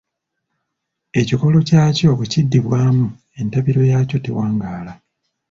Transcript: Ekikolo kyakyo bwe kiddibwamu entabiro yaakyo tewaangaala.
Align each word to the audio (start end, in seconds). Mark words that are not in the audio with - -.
Ekikolo 1.19 1.57
kyakyo 1.67 2.09
bwe 2.17 2.27
kiddibwamu 2.33 3.05
entabiro 3.39 3.81
yaakyo 3.91 4.17
tewaangaala. 4.25 4.93